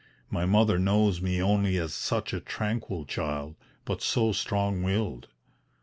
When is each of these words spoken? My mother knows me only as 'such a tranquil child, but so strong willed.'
My 0.31 0.45
mother 0.47 0.79
knows 0.79 1.21
me 1.21 1.39
only 1.43 1.77
as 1.77 1.93
'such 1.93 2.33
a 2.33 2.39
tranquil 2.39 3.05
child, 3.05 3.55
but 3.85 4.01
so 4.01 4.31
strong 4.31 4.81
willed.' 4.81 5.27